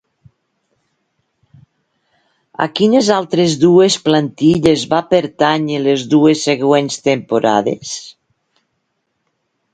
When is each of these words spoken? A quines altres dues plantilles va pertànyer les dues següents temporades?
A 2.65 2.67
quines 2.79 3.09
altres 3.17 3.53
dues 3.65 3.99
plantilles 4.07 4.87
va 4.95 5.03
pertànyer 5.13 5.83
les 5.91 6.07
dues 6.17 6.43
següents 6.51 7.01
temporades? 7.11 7.95